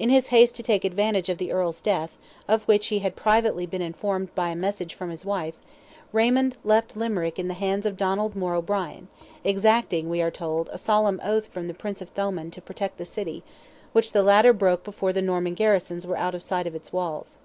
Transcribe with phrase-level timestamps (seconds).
[0.00, 3.66] In his haste to take advantage of the Earl's death, of which he had privately
[3.66, 5.54] been informed by a message from his wife,
[6.12, 9.06] Raymond left Limerick in the hands of Donald More O'Brien,
[9.44, 13.04] exacting, we are told, a solemn oath from the Prince of Thomond to protect the
[13.04, 13.44] city,
[13.92, 17.38] which the latter broke before the Norman garrisons were out of sight of its walls.